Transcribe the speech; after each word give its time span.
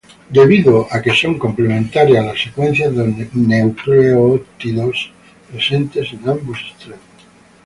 Debido 0.37 0.73
a 0.95 0.97
que 1.03 1.13
son 1.21 1.37
complementarias 1.45 2.25
las 2.29 2.41
secuencias 2.45 2.95
de 2.95 3.29
nucleótidos 3.51 5.11
presentes 5.47 6.07
en 6.13 6.21
ambos 6.27 6.57
extremos. 6.71 7.13